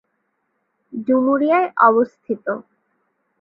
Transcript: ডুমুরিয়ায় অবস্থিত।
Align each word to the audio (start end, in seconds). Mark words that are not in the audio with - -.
ডুমুরিয়ায় 1.05 1.67
অবস্থিত। 1.87 2.45